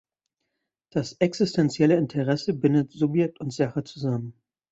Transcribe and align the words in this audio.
Das 0.89 1.13
existentielle 1.19 1.95
Interesse 1.95 2.55
bindet 2.55 2.91
Subjekt 2.91 3.39
und 3.39 3.53
Sache 3.53 3.83
zusammen. 3.83 4.33